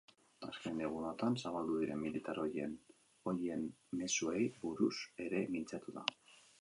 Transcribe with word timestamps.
Azken 0.45 0.79
egunotan 0.85 1.35
zabaldu 1.41 1.75
diren 1.81 2.01
militar 2.05 2.41
ohien 2.45 3.67
mezuei 4.01 4.43
buruz 4.65 4.93
ere 5.27 5.43
mintzatu 5.59 5.97
da. 6.01 6.07